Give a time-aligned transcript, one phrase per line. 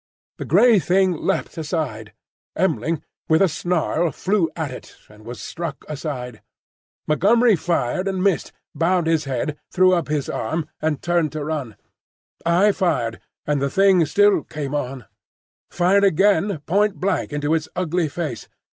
[0.39, 2.13] The grey Thing leapt aside.
[2.57, 6.41] M'ling, with a snarl, flew at it, and was struck aside.
[7.05, 11.75] Montgomery fired and missed, bowed his head, threw up his arm, and turned to run.
[12.43, 15.05] I fired, and the Thing still came on;
[15.69, 18.49] fired again, point blank, into its ugly face.